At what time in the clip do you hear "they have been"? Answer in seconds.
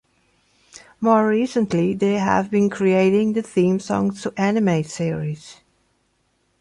1.93-2.71